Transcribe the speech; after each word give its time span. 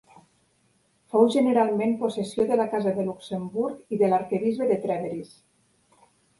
Fou 1.15 1.29
generalment 1.35 1.93
possessió 1.99 2.47
de 2.53 2.59
la 2.63 2.67
casa 2.73 2.95
de 2.97 3.07
Luxemburg 3.11 3.95
i 3.99 4.03
de 4.03 4.13
l'arquebisbe 4.17 4.73
de 4.75 4.81
Trèveris. 4.89 5.41